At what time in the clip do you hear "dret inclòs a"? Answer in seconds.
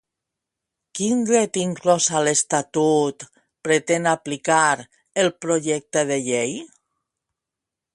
1.27-2.23